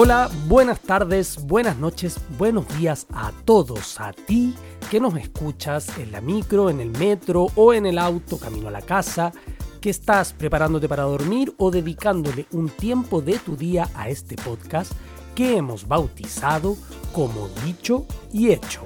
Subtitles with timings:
[0.00, 4.54] Hola, buenas tardes, buenas noches, buenos días a todos, a ti
[4.92, 8.70] que nos escuchas en la micro, en el metro o en el auto camino a
[8.70, 9.32] la casa,
[9.80, 14.92] que estás preparándote para dormir o dedicándole un tiempo de tu día a este podcast
[15.34, 16.76] que hemos bautizado
[17.12, 18.82] como dicho y hecho.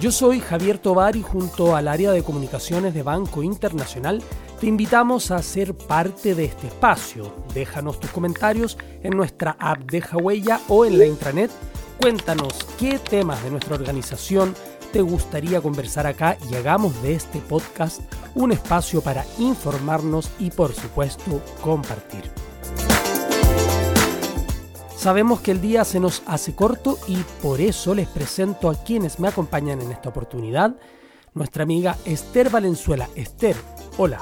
[0.00, 4.22] Yo soy Javier Tobar y junto al área de comunicaciones de Banco Internacional
[4.60, 7.34] te invitamos a ser parte de este espacio.
[7.52, 11.50] Déjanos tus comentarios en nuestra app de Huella o en la intranet.
[12.00, 14.54] Cuéntanos qué temas de nuestra organización
[14.92, 18.00] te gustaría conversar acá y hagamos de este podcast
[18.34, 22.30] un espacio para informarnos y por supuesto compartir.
[24.96, 29.18] Sabemos que el día se nos hace corto y por eso les presento a quienes
[29.18, 30.76] me acompañan en esta oportunidad.
[31.34, 33.08] Nuestra amiga Esther Valenzuela.
[33.16, 33.56] Esther,
[33.98, 34.20] hola.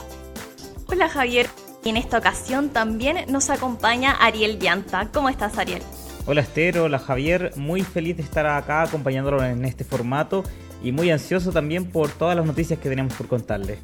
[0.93, 1.47] Hola Javier.
[1.83, 5.09] Y en esta ocasión también nos acompaña Ariel Llanta.
[5.11, 5.81] ¿Cómo estás Ariel?
[6.27, 7.53] Hola Esther, hola Javier.
[7.57, 10.45] Muy feliz de estar acá acompañándolo en este formato
[10.83, 13.79] y muy ansioso también por todas las noticias que tenemos por contarles.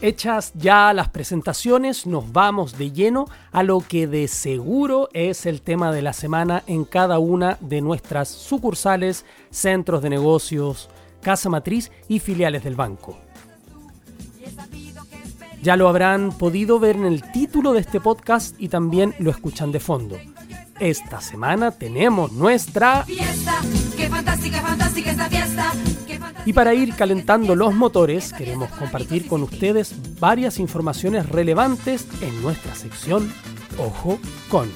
[0.00, 5.62] Hechas ya las presentaciones, nos vamos de lleno a lo que de seguro es el
[5.62, 10.90] tema de la semana en cada una de nuestras sucursales, centros de negocios,
[11.22, 13.16] casa matriz y filiales del banco.
[15.62, 19.72] Ya lo habrán podido ver en el título de este podcast y también lo escuchan
[19.72, 20.16] de fondo.
[20.78, 23.60] Esta semana tenemos nuestra fiesta.
[23.96, 25.72] ¡Qué fantástica, fantástica esta fiesta!
[26.44, 32.74] Y para ir calentando los motores, queremos compartir con ustedes varias informaciones relevantes en nuestra
[32.74, 33.30] sección
[33.78, 34.68] Ojo con.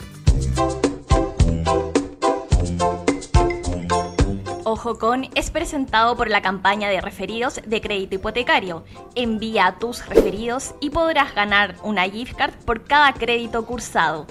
[4.85, 8.83] Ojo con es presentado por la campaña de referidos de crédito hipotecario.
[9.15, 14.27] Envía a tus referidos y podrás ganar una gift card por cada crédito cursado.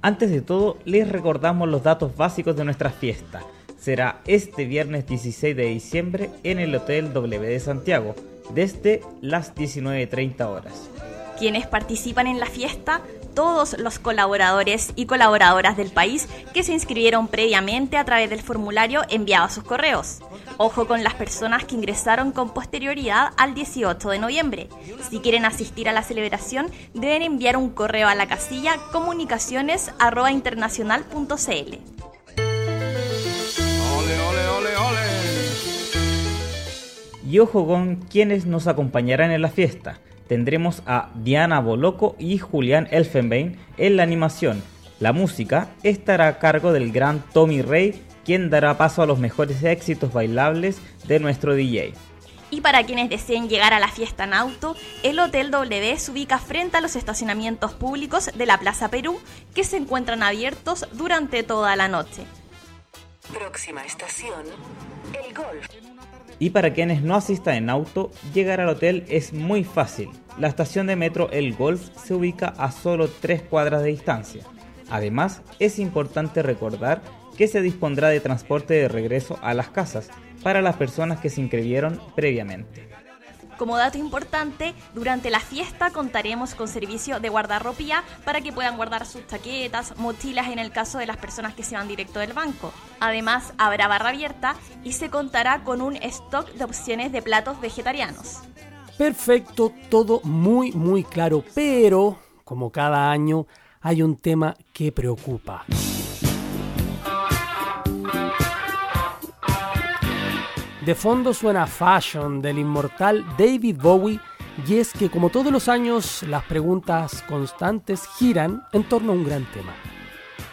[0.00, 3.40] Antes de todo, les recordamos los datos básicos de nuestra fiesta.
[3.80, 8.14] Será este viernes 16 de diciembre en el Hotel W de Santiago,
[8.54, 10.88] desde las 19.30 horas.
[11.36, 13.00] Quienes participan en la fiesta
[13.34, 19.02] todos los colaboradores y colaboradoras del país que se inscribieron previamente a través del formulario
[19.08, 20.20] enviado a sus correos.
[20.58, 24.68] Ojo con las personas que ingresaron con posterioridad al 18 de noviembre.
[25.10, 31.78] Si quieren asistir a la celebración, deben enviar un correo a la casilla comunicaciones@internacional.cl.
[37.28, 42.88] Y ojo con quienes nos acompañarán en la fiesta tendremos a Diana Boloco y Julián
[42.90, 44.62] Elfenbein en la animación.
[45.00, 49.62] La música estará a cargo del gran Tommy Rey, quien dará paso a los mejores
[49.64, 51.94] éxitos bailables de nuestro DJ.
[52.52, 56.38] Y para quienes deseen llegar a la fiesta en auto, el Hotel W se ubica
[56.38, 59.18] frente a los estacionamientos públicos de la Plaza Perú,
[59.54, 62.24] que se encuentran abiertos durante toda la noche.
[63.32, 64.44] Próxima estación,
[65.12, 65.66] el Golf.
[66.38, 70.08] Y para quienes no asistan en auto, llegar al hotel es muy fácil.
[70.38, 74.42] La estación de metro El Golf se ubica a solo 3 cuadras de distancia.
[74.90, 77.02] Además, es importante recordar
[77.36, 80.10] que se dispondrá de transporte de regreso a las casas
[80.42, 82.91] para las personas que se inscribieron previamente.
[83.58, 89.06] Como dato importante, durante la fiesta contaremos con servicio de guardarropía para que puedan guardar
[89.06, 92.72] sus chaquetas, mochilas en el caso de las personas que se van directo del banco.
[93.00, 98.40] Además, habrá barra abierta y se contará con un stock de opciones de platos vegetarianos.
[98.98, 103.46] Perfecto, todo muy muy claro, pero como cada año
[103.80, 105.64] hay un tema que preocupa.
[110.84, 114.18] De fondo suena Fashion del inmortal David Bowie
[114.66, 119.22] y es que como todos los años las preguntas constantes giran en torno a un
[119.22, 119.72] gran tema.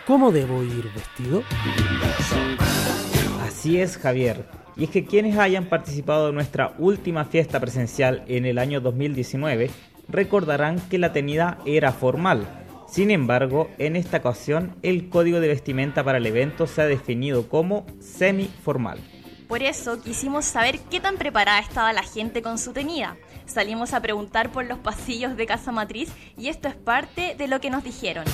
[0.06, 1.41] ¿Cómo debo ir vestido?
[3.41, 4.46] Así es Javier.
[4.78, 9.72] Y es que quienes hayan participado en nuestra última fiesta presencial en el año 2019
[10.09, 12.47] recordarán que la tenida era formal.
[12.87, 17.49] Sin embargo, en esta ocasión el código de vestimenta para el evento se ha definido
[17.49, 18.99] como semi-formal.
[19.49, 23.17] Por eso quisimos saber qué tan preparada estaba la gente con su tenida.
[23.47, 27.59] Salimos a preguntar por los pasillos de Casa Matriz y esto es parte de lo
[27.59, 28.25] que nos dijeron.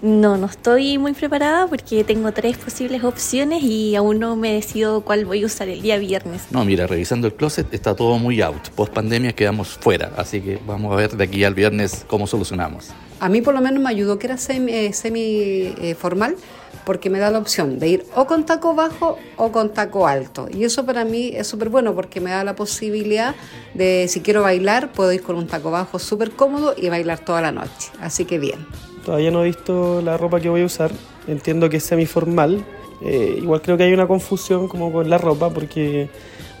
[0.00, 5.00] No, no estoy muy preparada porque tengo tres posibles opciones y aún no me decido
[5.00, 6.42] cuál voy a usar el día viernes.
[6.52, 8.68] No, mira, revisando el closet está todo muy out.
[8.76, 12.92] Post pandemia quedamos fuera, así que vamos a ver de aquí al viernes cómo solucionamos.
[13.18, 16.36] A mí por lo menos me ayudó que era semi, eh, semi eh, formal
[16.84, 20.48] porque me da la opción de ir o con taco bajo o con taco alto.
[20.52, 23.34] Y eso para mí es súper bueno porque me da la posibilidad
[23.74, 27.40] de, si quiero bailar, puedo ir con un taco bajo súper cómodo y bailar toda
[27.40, 27.90] la noche.
[28.00, 28.66] Así que bien.
[29.04, 30.90] Todavía no he visto la ropa que voy a usar.
[31.26, 32.64] Entiendo que es semiformal.
[33.02, 36.10] Eh, igual creo que hay una confusión como con la ropa porque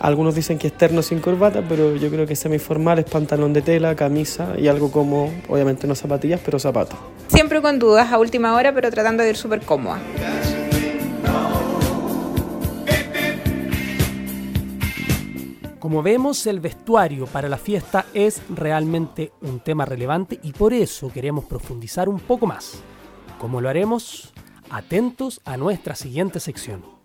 [0.00, 3.60] algunos dicen que es terno sin corbata, pero yo creo que semiformal es pantalón de
[3.60, 6.98] tela, camisa y algo como, obviamente no zapatillas, pero zapatos.
[7.28, 10.00] Siempre con dudas a última hora, pero tratando de ir súper cómoda.
[15.78, 21.10] Como vemos, el vestuario para la fiesta es realmente un tema relevante y por eso
[21.12, 22.80] queremos profundizar un poco más.
[23.38, 24.32] ¿Cómo lo haremos?
[24.70, 26.99] Atentos a nuestra siguiente sección.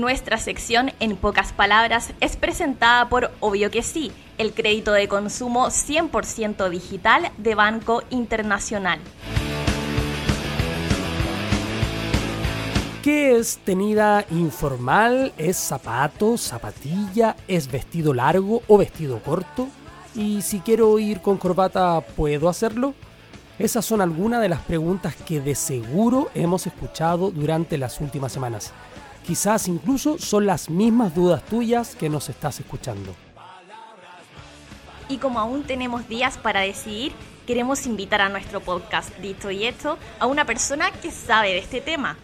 [0.00, 5.66] Nuestra sección, en pocas palabras, es presentada por Obvio que sí, el crédito de consumo
[5.66, 8.98] 100% digital de Banco Internacional.
[13.02, 15.34] ¿Qué es tenida informal?
[15.36, 17.36] ¿Es zapato, zapatilla?
[17.46, 19.68] ¿Es vestido largo o vestido corto?
[20.14, 22.94] Y si quiero ir con corbata, ¿puedo hacerlo?
[23.58, 28.72] Esas son algunas de las preguntas que de seguro hemos escuchado durante las últimas semanas.
[29.26, 33.14] Quizás incluso son las mismas dudas tuyas que nos estás escuchando.
[35.08, 37.12] Y como aún tenemos días para decidir,
[37.46, 41.80] queremos invitar a nuestro podcast Dicho y Esto a una persona que sabe de este
[41.80, 42.16] tema.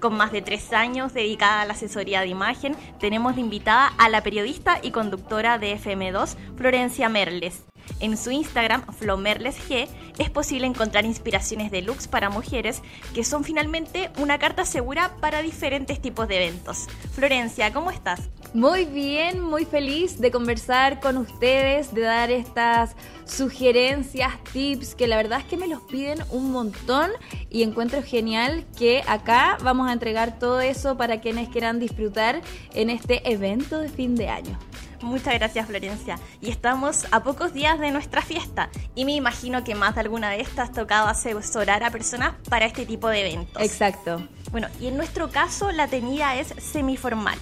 [0.00, 4.10] Con más de tres años dedicada a la asesoría de imagen, tenemos de invitada a
[4.10, 7.62] la periodista y conductora de FM2, Florencia Merles.
[8.00, 9.88] En su Instagram, FloMerlesG,
[10.18, 12.82] es posible encontrar inspiraciones de looks para mujeres
[13.14, 16.86] que son finalmente una carta segura para diferentes tipos de eventos.
[17.14, 18.30] Florencia, ¿cómo estás?
[18.52, 22.94] Muy bien, muy feliz de conversar con ustedes, de dar estas
[23.24, 27.10] sugerencias, tips, que la verdad es que me los piden un montón
[27.50, 32.42] y encuentro genial que acá vamos a entregar todo eso para quienes quieran disfrutar
[32.74, 34.58] en este evento de fin de año.
[35.04, 36.18] Muchas gracias Florencia.
[36.40, 40.30] Y estamos a pocos días de nuestra fiesta y me imagino que más de alguna
[40.30, 43.62] de estas tocado asesorar a personas para este tipo de eventos.
[43.62, 44.26] Exacto.
[44.50, 47.38] Bueno, y en nuestro caso la tenida es semiformal.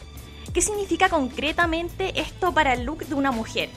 [0.52, 3.70] ¿Qué significa concretamente esto para el look de una mujer?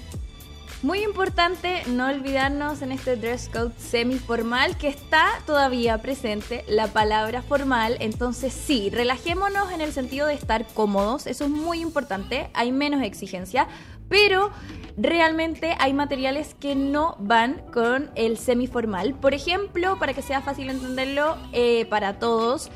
[0.85, 7.41] Muy importante no olvidarnos en este dress code semi-formal que está todavía presente la palabra
[7.41, 7.97] formal.
[8.01, 11.25] Entonces sí, relajémonos en el sentido de estar cómodos.
[11.25, 12.51] Eso es muy importante.
[12.53, 13.67] Hay menos exigencia.
[14.09, 14.51] Pero
[14.95, 19.15] realmente hay materiales que no van con el semi-formal.
[19.15, 22.69] Por ejemplo, para que sea fácil entenderlo eh, para todos,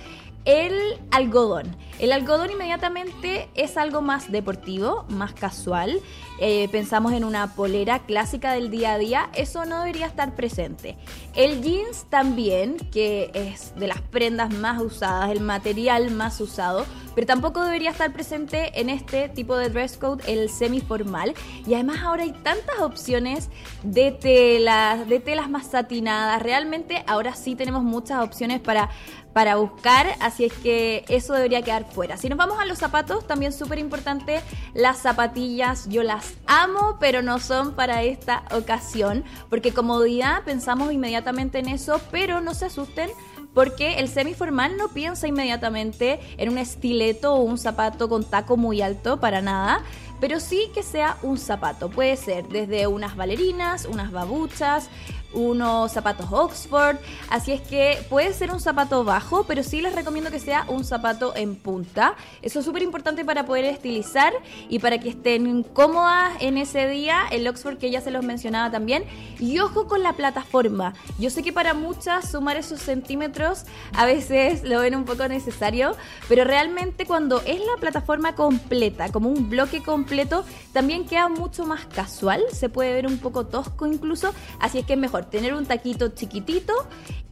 [0.46, 0.74] el
[1.12, 1.78] algodón.
[2.00, 6.00] El algodón inmediatamente es algo más deportivo, más casual.
[6.40, 10.96] Eh, pensamos en una polera clásica del día a día, eso no debería estar presente.
[11.36, 16.86] El jeans también, que es de las prendas más usadas, el material más usado,
[17.16, 21.34] pero tampoco debería estar presente en este tipo de dress code, el semiformal.
[21.68, 23.50] Y además ahora hay tantas opciones
[23.84, 26.42] de telas, de telas más satinadas.
[26.42, 28.90] Realmente ahora sí tenemos muchas opciones para
[29.34, 32.18] para buscar, así es que eso debería quedar fuera.
[32.18, 34.42] Si nos vamos a los zapatos, también súper importante,
[34.74, 41.60] las zapatillas, yo las amo, pero no son para esta ocasión, porque comodidad pensamos inmediatamente
[41.60, 43.10] en eso, pero no se asusten
[43.54, 48.82] porque el semiformal no piensa inmediatamente en un estileto o un zapato con taco muy
[48.82, 49.84] alto, para nada,
[50.20, 51.90] pero sí que sea un zapato.
[51.90, 54.90] Puede ser desde unas balerinas, unas babuchas,
[55.34, 56.98] unos zapatos Oxford.
[57.30, 60.84] Así es que puede ser un zapato bajo, pero sí les recomiendo que sea un
[60.84, 62.16] zapato en punta.
[62.42, 64.34] Eso es súper importante para poder estilizar
[64.70, 67.24] y para que estén cómodas en ese día.
[67.32, 69.04] El Oxford que ya se los mencionaba también.
[69.40, 70.94] Y ojo con la plataforma.
[71.18, 75.96] Yo sé que para muchas sumar esos centímetros a veces lo ven un poco necesario,
[76.28, 80.44] pero realmente cuando es la plataforma completa, como un bloque completo,
[80.74, 82.44] también queda mucho más casual.
[82.52, 84.34] Se puede ver un poco tosco incluso.
[84.60, 86.74] Así es que es mejor tener un taquito chiquitito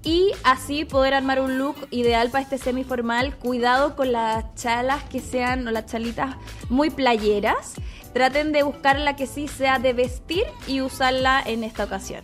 [0.04, 3.36] y así poder armar un look ideal para este semiformal.
[3.36, 6.36] Cuidado con las chalas que sean o las chalitas
[6.70, 7.74] muy playeras.
[8.14, 12.24] Traten de buscar la que sí sea de vestir y usarla en esta ocasión.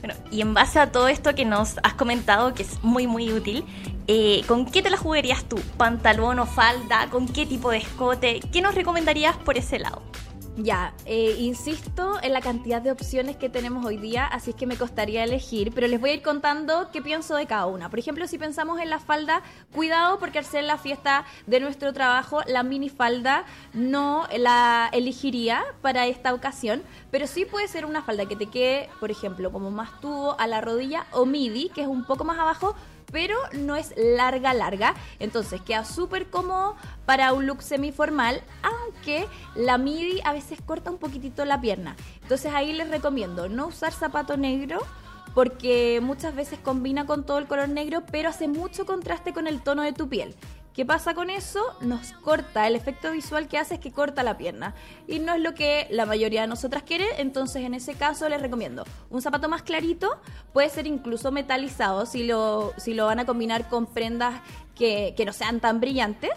[0.00, 3.32] Bueno, y en base a todo esto que nos has comentado, que es muy muy
[3.32, 3.64] útil,
[4.08, 5.56] Eh, ¿Con qué te la jugarías tú?
[5.76, 7.08] ¿Pantalón o falda?
[7.08, 8.40] ¿Con qué tipo de escote?
[8.52, 10.02] ¿Qué nos recomendarías por ese lado?
[10.58, 14.66] Ya, eh, insisto en la cantidad de opciones que tenemos hoy día, así es que
[14.66, 17.88] me costaría elegir, pero les voy a ir contando qué pienso de cada una.
[17.88, 19.42] Por ejemplo, si pensamos en la falda,
[19.72, 26.06] cuidado porque al ser la fiesta de nuestro trabajo, la minifalda no la elegiría para
[26.06, 30.02] esta ocasión, pero sí puede ser una falda que te quede, por ejemplo, como más
[30.02, 32.76] tubo a la rodilla o midi, que es un poco más abajo,
[33.12, 34.94] pero no es larga, larga.
[35.20, 36.76] Entonces queda súper cómodo
[37.06, 41.94] para un look semiformal, aunque la midi a veces corta un poquitito la pierna.
[42.22, 44.80] Entonces ahí les recomiendo no usar zapato negro
[45.34, 49.62] porque muchas veces combina con todo el color negro, pero hace mucho contraste con el
[49.62, 50.34] tono de tu piel.
[50.74, 51.60] ¿Qué pasa con eso?
[51.82, 54.74] Nos corta, el efecto visual que hace es que corta la pierna.
[55.06, 58.40] Y no es lo que la mayoría de nosotras quiere, entonces en ese caso les
[58.40, 60.18] recomiendo un zapato más clarito,
[60.54, 64.40] puede ser incluso metalizado si lo, si lo van a combinar con prendas
[64.74, 66.32] que, que no sean tan brillantes.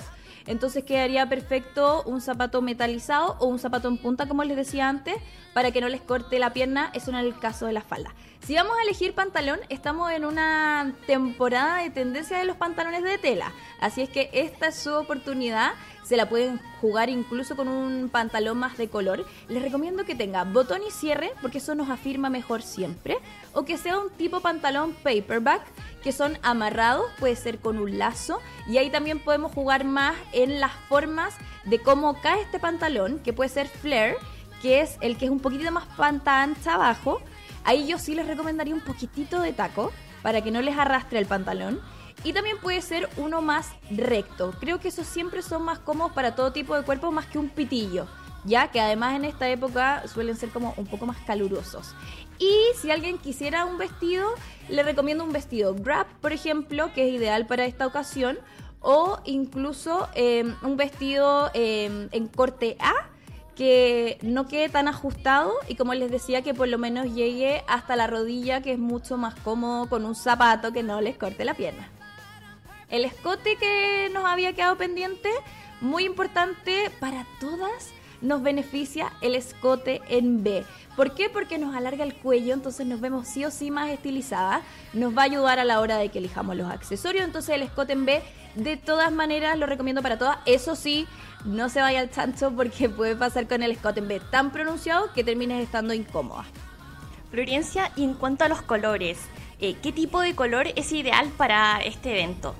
[0.48, 5.16] Entonces quedaría perfecto un zapato metalizado o un zapato en punta, como les decía antes,
[5.54, 6.92] para que no les corte la pierna.
[6.94, 8.14] Eso no es el caso de la falda.
[8.46, 13.18] Si vamos a elegir pantalón, estamos en una temporada de tendencia de los pantalones de
[13.18, 13.52] tela.
[13.80, 15.72] Así es que esta es su oportunidad.
[16.06, 19.26] Se la pueden jugar incluso con un pantalón más de color.
[19.50, 23.18] Les recomiendo que tenga botón y cierre, porque eso nos afirma mejor siempre.
[23.54, 25.64] O que sea un tipo pantalón paperback,
[26.04, 28.40] que son amarrados, puede ser con un lazo.
[28.68, 31.34] Y ahí también podemos jugar más en las formas
[31.66, 34.18] de cómo cae este pantalón, que puede ser flare,
[34.62, 37.20] que es el que es un poquito más panta ancha abajo
[37.66, 41.26] Ahí yo sí les recomendaría un poquitito de taco para que no les arrastre el
[41.26, 41.82] pantalón.
[42.26, 44.52] Y también puede ser uno más recto.
[44.60, 47.50] Creo que esos siempre son más cómodos para todo tipo de cuerpo más que un
[47.50, 48.08] pitillo.
[48.46, 51.94] Ya que además en esta época suelen ser como un poco más calurosos.
[52.40, 54.28] Y si alguien quisiera un vestido,
[54.70, 58.40] le recomiendo un vestido grab, por ejemplo, que es ideal para esta ocasión.
[58.80, 62.92] O incluso eh, un vestido eh, en corte A
[63.56, 67.96] que no quede tan ajustado y como les decía que por lo menos llegue hasta
[67.96, 71.54] la rodilla que es mucho más cómodo con un zapato que no les corte la
[71.54, 71.90] pierna.
[72.96, 75.30] El escote que nos había quedado pendiente,
[75.82, 77.90] muy importante para todas,
[78.22, 80.64] nos beneficia el escote en B.
[80.96, 81.30] ¿Por qué?
[81.30, 84.62] Porque nos alarga el cuello, entonces nos vemos sí o sí más estilizadas.
[84.94, 87.92] Nos va a ayudar a la hora de que elijamos los accesorios, entonces el escote
[87.92, 88.24] en B
[88.56, 90.38] de todas maneras lo recomiendo para todas.
[90.46, 91.06] Eso sí,
[91.44, 95.12] no se vaya al chancho porque puede pasar con el escote en B tan pronunciado
[95.12, 96.46] que termines estando incómoda.
[97.30, 99.20] Florencia, y en cuanto a los colores,
[99.60, 102.56] eh, ¿qué tipo de color es ideal para este evento?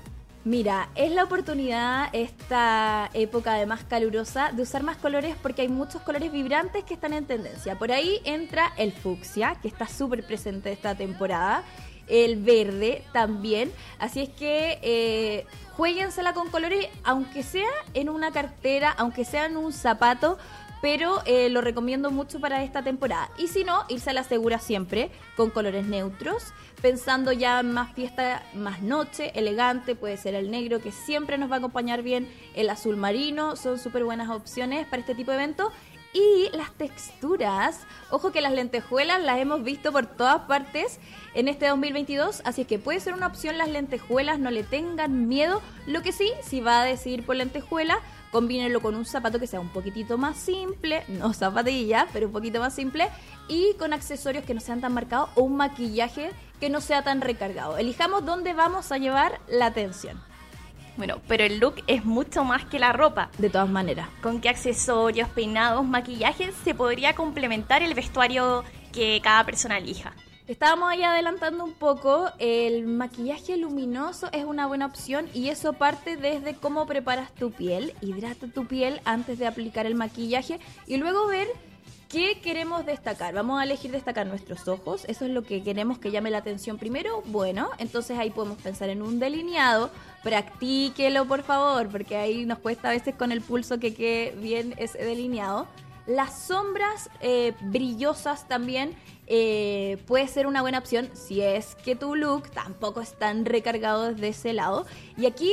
[0.46, 5.68] Mira, es la oportunidad, esta época de más calurosa, de usar más colores porque hay
[5.68, 7.76] muchos colores vibrantes que están en tendencia.
[7.76, 11.64] Por ahí entra el fucsia, que está súper presente esta temporada,
[12.06, 13.72] el verde también.
[13.98, 19.56] Así es que eh, jueguensela con colores, aunque sea en una cartera, aunque sea en
[19.56, 20.38] un zapato,
[20.80, 23.30] pero eh, lo recomiendo mucho para esta temporada.
[23.38, 26.52] Y si no, irse a la segura siempre con colores neutros,
[26.82, 31.50] pensando ya en más fiesta, más noche, elegante, puede ser el negro que siempre nos
[31.50, 35.38] va a acompañar bien, el azul marino, son súper buenas opciones para este tipo de
[35.38, 35.72] evento.
[36.12, 37.80] Y las texturas,
[38.10, 40.98] ojo que las lentejuelas las hemos visto por todas partes
[41.34, 45.60] en este 2022, así que puede ser una opción las lentejuelas, no le tengan miedo.
[45.86, 47.98] Lo que sí, si va a decidir por lentejuela,
[48.30, 52.60] combínenlo con un zapato que sea un poquitito más simple, no zapatilla, pero un poquito
[52.60, 53.08] más simple,
[53.48, 56.30] y con accesorios que no sean tan marcados o un maquillaje
[56.60, 57.78] que no sea tan recargado.
[57.78, 60.20] Elijamos dónde vamos a llevar la atención.
[60.96, 63.30] Bueno, pero el look es mucho más que la ropa.
[63.36, 64.08] De todas maneras.
[64.22, 70.14] ¿Con qué accesorios, peinados, maquillajes se podría complementar el vestuario que cada persona elija?
[70.48, 76.16] Estábamos ahí adelantando un poco, el maquillaje luminoso es una buena opción y eso parte
[76.16, 81.26] desde cómo preparas tu piel, hidrata tu piel antes de aplicar el maquillaje y luego
[81.26, 81.48] ver
[82.08, 83.34] ¿Qué queremos destacar?
[83.34, 86.78] Vamos a elegir destacar nuestros ojos, eso es lo que queremos que llame la atención
[86.78, 87.20] primero.
[87.26, 89.90] Bueno, entonces ahí podemos pensar en un delineado,
[90.22, 94.74] practíquelo por favor, porque ahí nos cuesta a veces con el pulso que quede bien
[94.78, 95.66] ese delineado.
[96.06, 98.94] Las sombras eh, brillosas también
[99.26, 104.12] eh, puede ser una buena opción si es que tu look tampoco es tan recargado
[104.12, 104.86] desde ese lado.
[105.16, 105.52] Y aquí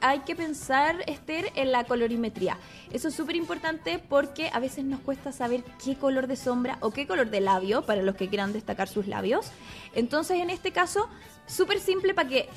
[0.00, 2.56] hay que pensar, Esther, en la colorimetría.
[2.90, 6.92] Eso es súper importante porque a veces nos cuesta saber qué color de sombra o
[6.92, 9.48] qué color de labio para los que quieran destacar sus labios.
[9.94, 11.10] Entonces, en este caso,
[11.46, 12.48] súper simple para que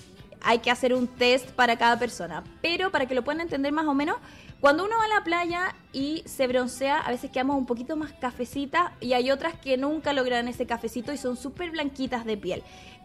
[0.44, 2.44] hay que hacer un test para cada persona.
[2.62, 4.18] Pero para que lo puedan entender más o menos,
[4.64, 8.14] cuando uno va a la playa y se broncea, a veces quedamos un poquito más
[8.14, 12.64] cafecita y hay otras que nunca logran ese cafecito y son súper blanquitas de piel.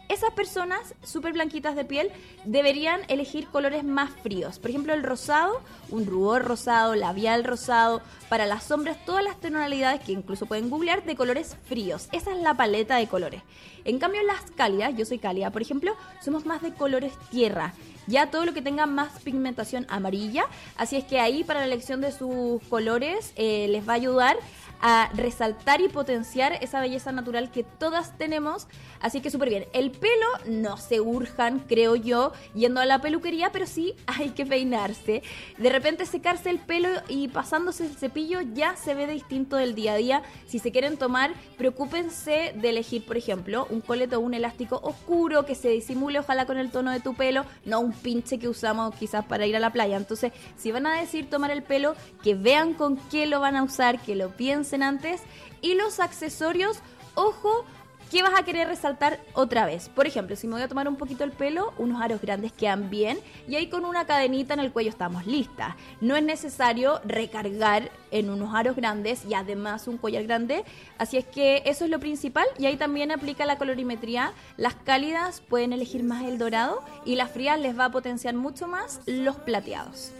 [0.09, 2.13] esas personas súper blanquitas de piel
[2.45, 4.61] deberían elegir colores más fríos.
[4.61, 5.61] Por ejemplo, el rosado,
[5.91, 11.05] un rubor rosado, labial rosado, para las sombras, todas las tonalidades que incluso pueden googlear
[11.05, 12.09] de colores fríos.
[12.13, 13.43] Esa es la paleta de colores.
[13.85, 17.75] En cambio, las cálidas, yo soy cálida, por ejemplo, somos más de colores tierra
[18.09, 20.47] ya todo lo que tenga más pigmentación amarilla.
[20.77, 24.37] Así es que ahí para la elección de sus colores eh, les va a ayudar
[24.81, 28.69] a resaltar y potenciar esa belleza natural que todas tenemos.
[29.01, 29.67] Así que súper bien.
[29.73, 34.47] El pelo no se urjan, creo yo, yendo a la peluquería, pero sí hay que
[34.47, 35.23] peinarse.
[35.57, 39.95] De repente secarse el pelo y pasándose el cepillo ya se ve distinto del día
[39.95, 40.23] a día.
[40.47, 45.45] Si se quieren tomar, preocúpense de elegir, por ejemplo, un coleto o un elástico oscuro
[45.45, 48.95] que se disimule ojalá con el tono de tu pelo, no un pinche que usamos
[48.95, 49.97] quizás para ir a la playa.
[49.97, 53.63] Entonces, si van a decir tomar el pelo, que vean con qué lo van a
[53.63, 55.23] usar, que lo piensen antes.
[55.61, 56.79] Y los accesorios,
[57.15, 57.65] ojo,
[58.11, 59.91] ¿Qué vas a querer resaltar otra vez?
[59.91, 62.89] Por ejemplo, si me voy a tomar un poquito el pelo, unos aros grandes quedan
[62.89, 65.75] bien y ahí con una cadenita en el cuello estamos listas.
[66.01, 70.65] No es necesario recargar en unos aros grandes y además un collar grande,
[70.97, 74.33] así es que eso es lo principal y ahí también aplica la colorimetría.
[74.57, 78.69] Las cálidas pueden elegir más el dorado y las frías les va a potenciar mucho
[78.69, 80.13] más los plateados.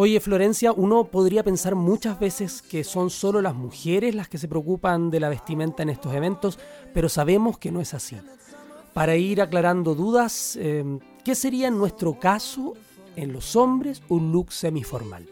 [0.00, 4.46] Oye, Florencia, uno podría pensar muchas veces que son solo las mujeres las que se
[4.46, 6.60] preocupan de la vestimenta en estos eventos,
[6.94, 8.16] pero sabemos que no es así.
[8.94, 10.84] Para ir aclarando dudas, eh,
[11.24, 12.74] ¿qué sería en nuestro caso,
[13.16, 15.26] en los hombres, un look semiformal?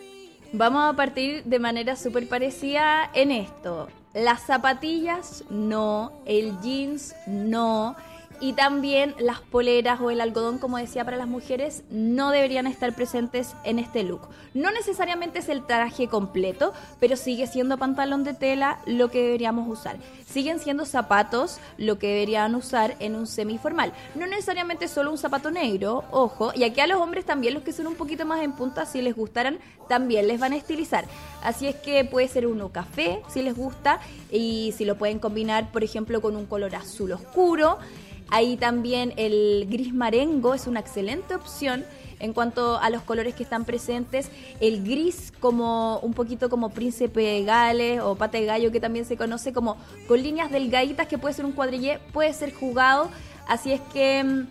[0.53, 3.87] Vamos a partir de manera súper parecida en esto.
[4.15, 6.11] Las zapatillas, no.
[6.25, 7.95] El jeans, no
[8.41, 12.95] y también las poleras o el algodón, como decía, para las mujeres no deberían estar
[12.95, 14.29] presentes en este look.
[14.55, 19.69] No necesariamente es el traje completo, pero sigue siendo pantalón de tela lo que deberíamos
[19.69, 19.97] usar.
[20.27, 23.93] Siguen siendo zapatos lo que deberían usar en un semiformal.
[24.15, 27.73] No necesariamente solo un zapato negro, ojo, y aquí a los hombres también los que
[27.73, 31.05] son un poquito más en punta, si les gustaran, también les van a estilizar.
[31.43, 34.01] Así es que puede ser uno café, si les gusta,
[34.31, 37.79] y si lo pueden combinar, por ejemplo, con un color azul oscuro.
[38.29, 41.85] Ahí también el gris marengo es una excelente opción
[42.19, 44.31] en cuanto a los colores que están presentes.
[44.61, 49.05] El gris como un poquito como príncipe de Gales o pata de gallo que también
[49.05, 49.77] se conoce como
[50.09, 53.11] con líneas delgaditas que puede ser un cuadrillé, puede ser jugado.
[53.47, 54.47] Así es que mm,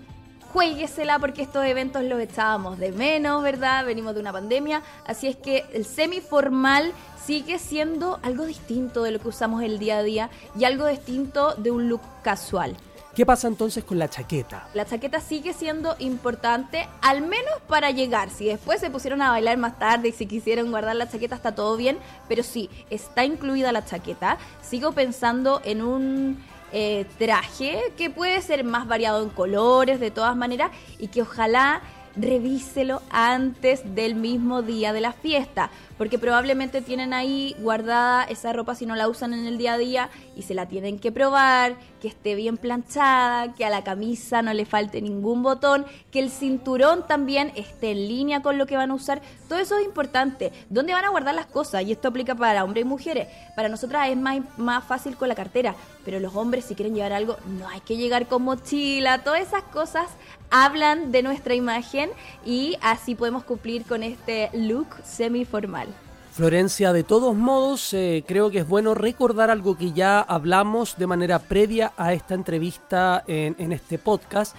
[0.54, 3.86] jueguesela porque estos eventos los echábamos de menos, ¿verdad?
[3.86, 4.84] Venimos de una pandemia.
[5.06, 6.94] Así es que el semiformal
[7.26, 11.56] sigue siendo algo distinto de lo que usamos el día a día y algo distinto
[11.56, 12.78] de un look casual.
[13.16, 14.68] ¿Qué pasa entonces con la chaqueta?
[14.74, 18.30] La chaqueta sigue siendo importante, al menos para llegar.
[18.30, 21.56] Si después se pusieron a bailar más tarde y si quisieron guardar la chaqueta, está
[21.56, 21.98] todo bien.
[22.28, 24.38] Pero sí, está incluida la chaqueta.
[24.62, 30.36] Sigo pensando en un eh, traje que puede ser más variado en colores, de todas
[30.36, 31.82] maneras, y que ojalá
[32.18, 38.76] revíselo antes del mismo día de la fiesta, porque probablemente tienen ahí guardada esa ropa
[38.76, 41.76] si no la usan en el día a día y se la tienen que probar,
[42.02, 46.30] que esté bien planchada, que a la camisa no le falte ningún botón, que el
[46.30, 49.22] cinturón también esté en línea con lo que van a usar.
[49.48, 50.52] Todo eso es importante.
[50.70, 51.84] ¿Dónde van a guardar las cosas?
[51.84, 53.28] Y esto aplica para hombres y mujeres.
[53.56, 57.14] Para nosotras es más, más fácil con la cartera, pero los hombres si quieren llevar
[57.14, 60.08] algo, no hay que llegar con mochila, todas esas cosas
[60.50, 62.10] hablan de nuestra imagen
[62.46, 65.85] y así podemos cumplir con este look semi-formal.
[66.36, 71.08] Florencia, de todos modos, eh, creo que es bueno recordar algo que ya hablamos de
[71.08, 74.54] manera previa a esta entrevista en, en este podcast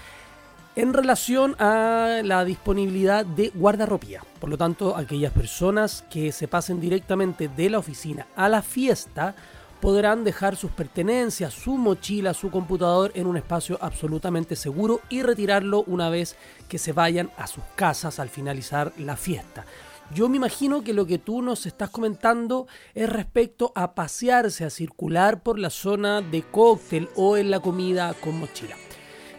[0.74, 4.22] en relación a la disponibilidad de guardarropía.
[4.40, 9.34] Por lo tanto, aquellas personas que se pasen directamente de la oficina a la fiesta
[9.78, 15.84] podrán dejar sus pertenencias, su mochila, su computador en un espacio absolutamente seguro y retirarlo
[15.86, 16.36] una vez
[16.70, 19.66] que se vayan a sus casas al finalizar la fiesta.
[20.14, 24.70] Yo me imagino que lo que tú nos estás comentando es respecto a pasearse, a
[24.70, 28.76] circular por la zona de cóctel o en la comida con mochila.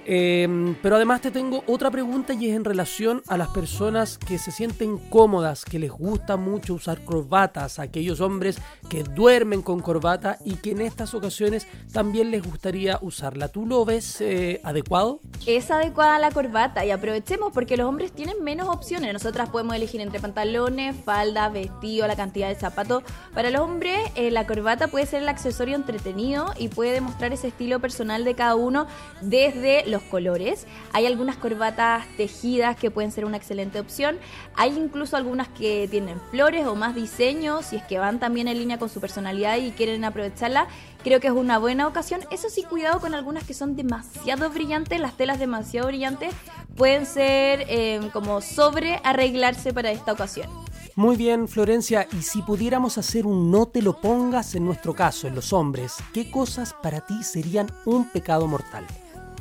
[0.09, 4.37] Em, pero además te tengo otra pregunta y es en relación a las personas que
[4.37, 8.57] se sienten cómodas, que les gusta mucho usar corbatas, aquellos hombres
[8.89, 13.49] que duermen con corbata y que en estas ocasiones también les gustaría usarla.
[13.49, 15.19] ¿Tú lo ves eh, adecuado?
[15.45, 19.11] Es adecuada la corbata y aprovechemos porque los hombres tienen menos opciones.
[19.11, 23.03] Nosotras podemos elegir entre pantalones, falda, vestido, la cantidad de zapatos.
[23.33, 27.49] Para los hombres eh, la corbata puede ser el accesorio entretenido y puede demostrar ese
[27.49, 28.87] estilo personal de cada uno
[29.19, 30.67] desde los los colores.
[30.93, 34.17] Hay algunas corbatas tejidas que pueden ser una excelente opción.
[34.55, 38.57] Hay incluso algunas que tienen flores o más diseños, si es que van también en
[38.57, 40.67] línea con su personalidad y quieren aprovecharla.
[41.03, 42.21] Creo que es una buena ocasión.
[42.31, 44.99] Eso sí, cuidado con algunas que son demasiado brillantes.
[44.99, 46.33] Las telas demasiado brillantes
[46.75, 50.47] pueden ser eh, como sobre arreglarse para esta ocasión.
[50.97, 55.27] Muy bien, Florencia, y si pudiéramos hacer un no te lo pongas en nuestro caso,
[55.27, 58.83] en los hombres, ¿qué cosas para ti serían un pecado mortal?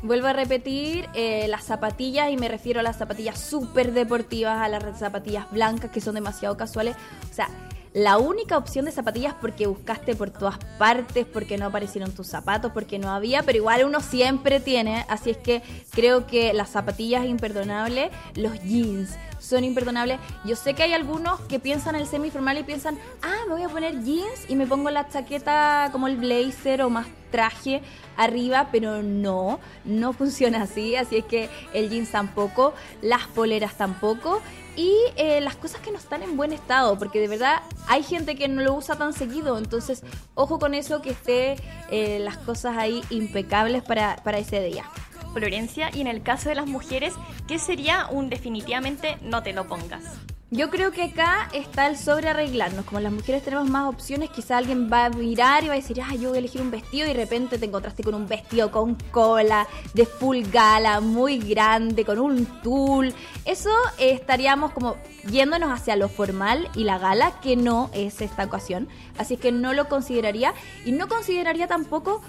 [0.03, 4.69] Vuelvo a repetir, eh, las zapatillas, y me refiero a las zapatillas súper deportivas, a
[4.69, 6.97] las zapatillas blancas que son demasiado casuales.
[7.31, 7.49] O sea,
[7.97, 12.73] la única opción de zapatillas porque buscaste por todas partes, porque no aparecieron tus zapatos,
[12.73, 17.25] porque no había, pero igual uno siempre tiene, así es que creo que las zapatillas
[17.25, 20.21] imperdonables, los jeans son imperdonables.
[20.45, 23.71] Yo sé que hay algunos que piensan el semiformal y piensan, ah, me voy a
[23.71, 27.81] poner jeans y me pongo la chaqueta como el blazer o más traje
[28.19, 34.43] arriba, pero no, no funciona así, así es que el jeans tampoco, las poleras tampoco
[34.77, 38.37] y eh, las cosas que no están en buen estado, porque de verdad hay gente
[38.37, 40.03] que no lo usa tan seguido, entonces
[40.35, 41.57] ojo con eso que esté
[41.91, 44.85] eh, las cosas ahí impecables para, para ese día.
[45.33, 47.13] Florencia, y en el caso de las mujeres,
[47.47, 50.05] ¿qué sería un definitivamente no te lo pongas?
[50.53, 52.85] Yo creo que acá está el sobre arreglarnos.
[52.85, 56.01] Como las mujeres tenemos más opciones, quizá alguien va a mirar y va a decir,
[56.01, 58.71] ah, yo voy a elegir un vestido y de repente te encontraste con un vestido
[58.71, 63.13] con cola, de full gala, muy grande, con un tul.
[63.45, 64.97] Eso eh, estaríamos como
[65.29, 68.87] yéndonos hacia lo formal y la gala, que no es esta ocasión.
[69.19, 70.55] Así que no lo consideraría.
[70.85, 72.23] Y no consideraría tampoco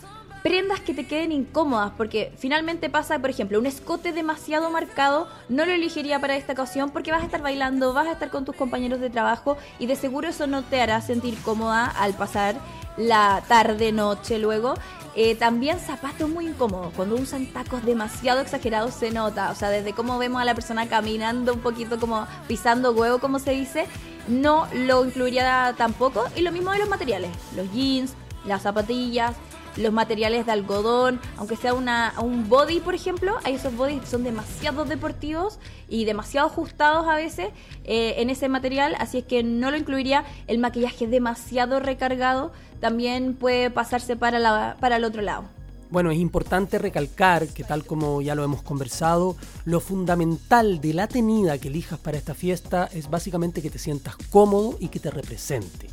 [0.48, 5.66] prendas que te queden incómodas, porque finalmente pasa, por ejemplo, un escote demasiado marcado, no
[5.66, 8.56] lo elegiría para esta ocasión porque vas a estar bailando, vas a estar con tus
[8.56, 12.56] compañeros de trabajo y de seguro eso no te hará sentir cómoda al pasar
[12.96, 14.76] la tarde, noche luego.
[15.18, 16.94] Eh, también zapatos muy incómodos.
[16.96, 19.52] Cuando usan tacos demasiado exagerados se nota.
[19.52, 23.40] O sea, desde cómo vemos a la persona caminando un poquito como pisando huevo, como
[23.40, 23.86] se dice,
[24.30, 26.24] no lo incluiría tampoco.
[26.38, 27.32] Y lo mismo de los materiales.
[27.54, 28.14] Los jeans,
[28.46, 29.36] las zapatillas,
[29.78, 34.24] los materiales de algodón, aunque sea un body, por ejemplo, hay esos bodies que son
[34.24, 35.60] demasiado deportivos
[35.90, 37.50] y demasiado ajustados a veces
[37.84, 40.26] eh, en ese material, así es que no lo incluiría.
[40.48, 45.46] El maquillaje demasiado recargado también puede pasarse para, la, para el otro lado.
[45.90, 51.08] Bueno, es importante recalcar que tal como ya lo hemos conversado, lo fundamental de la
[51.08, 55.12] tenida que elijas para esta fiesta es básicamente que te sientas cómodo y que te
[55.12, 55.88] represente.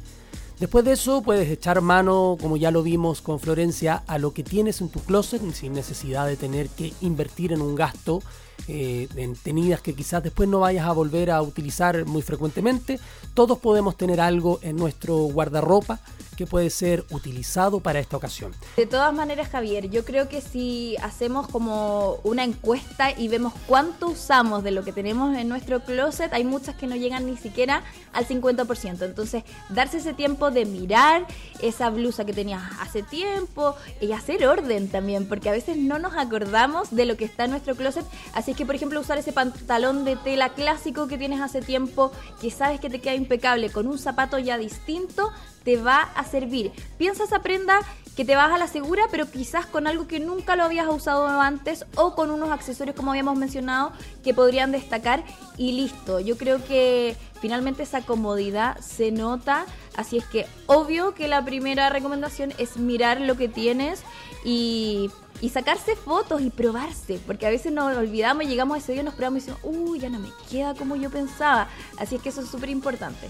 [0.60, 4.44] Después de eso puedes echar mano, como ya lo vimos con Florencia, a lo que
[4.44, 8.22] tienes en tu closet sin necesidad de tener que invertir en un gasto
[8.68, 12.98] eh, en tenidas que quizás después no vayas a volver a utilizar muy frecuentemente.
[13.34, 16.00] Todos podemos tener algo en nuestro guardarropa
[16.34, 18.52] que puede ser utilizado para esta ocasión.
[18.76, 24.08] De todas maneras, Javier, yo creo que si hacemos como una encuesta y vemos cuánto
[24.08, 27.82] usamos de lo que tenemos en nuestro closet, hay muchas que no llegan ni siquiera
[28.12, 29.04] al 50%.
[29.04, 31.26] Entonces, darse ese tiempo de mirar
[31.62, 36.14] esa blusa que tenías hace tiempo y hacer orden también, porque a veces no nos
[36.14, 38.04] acordamos de lo que está en nuestro closet.
[38.52, 42.80] Que, por ejemplo, usar ese pantalón de tela clásico que tienes hace tiempo, que sabes
[42.80, 45.32] que te queda impecable, con un zapato ya distinto,
[45.64, 46.72] te va a servir.
[46.98, 47.80] Piensa esa prenda
[48.16, 51.26] que te vas a la segura, pero quizás con algo que nunca lo habías usado
[51.26, 55.24] antes o con unos accesorios como habíamos mencionado que podrían destacar
[55.56, 56.20] y listo.
[56.20, 61.90] Yo creo que finalmente esa comodidad se nota, así es que obvio que la primera
[61.90, 64.02] recomendación es mirar lo que tienes
[64.44, 65.10] y
[65.52, 69.42] sacarse fotos y probarse, porque a veces nos olvidamos llegamos a ese día nos probamos
[69.42, 71.68] y decimos, uy, ya no me queda como yo pensaba.
[71.98, 73.28] Así es que eso es súper importante.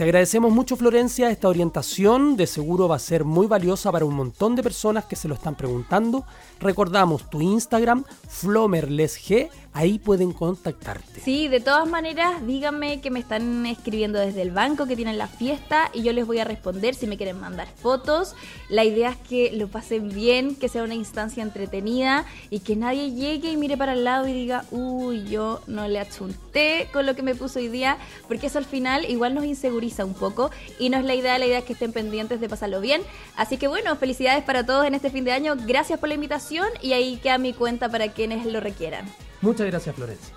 [0.00, 4.14] Te agradecemos mucho Florencia, esta orientación de seguro va a ser muy valiosa para un
[4.14, 6.24] montón de personas que se lo están preguntando.
[6.58, 11.20] Recordamos tu Instagram, flomerlesg, ahí pueden contactarte.
[11.20, 15.28] Sí, de todas maneras, díganme que me están escribiendo desde el banco, que tienen la
[15.28, 18.34] fiesta y yo les voy a responder si me quieren mandar fotos.
[18.68, 23.12] La idea es que lo pasen bien, que sea una instancia entretenida y que nadie
[23.12, 27.14] llegue y mire para el lado y diga, uy, yo no le achunté con lo
[27.14, 30.90] que me puso hoy día, porque eso al final igual nos inseguriza un poco y
[30.90, 33.02] no es la idea, la idea es que estén pendientes de pasarlo bien.
[33.36, 36.66] Así que bueno, felicidades para todos en este fin de año, gracias por la invitación
[36.82, 39.06] y ahí queda mi cuenta para quienes lo requieran.
[39.42, 40.34] Muchas gracias, Florencia.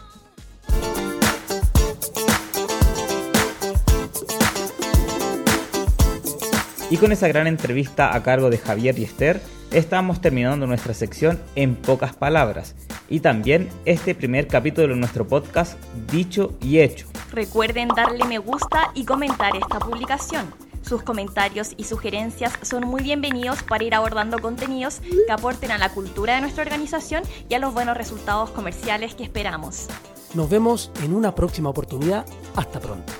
[6.89, 11.41] Y con esa gran entrevista a cargo de Javier y Esther, estamos terminando nuestra sección
[11.55, 12.75] en pocas palabras
[13.09, 15.75] y también este primer capítulo de nuestro podcast
[16.11, 17.07] Dicho y Hecho.
[17.31, 20.62] Recuerden darle me gusta y comentar esta publicación.
[20.83, 25.89] Sus comentarios y sugerencias son muy bienvenidos para ir abordando contenidos que aporten a la
[25.89, 29.87] cultura de nuestra organización y a los buenos resultados comerciales que esperamos.
[30.33, 32.25] Nos vemos en una próxima oportunidad.
[32.55, 33.13] Hasta pronto.